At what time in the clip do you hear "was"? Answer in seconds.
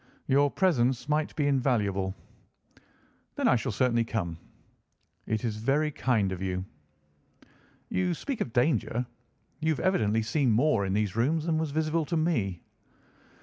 11.59-11.69